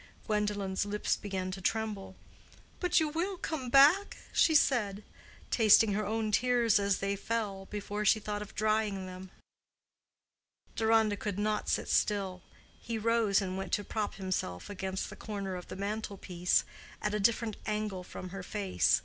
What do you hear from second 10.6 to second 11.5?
Deronda could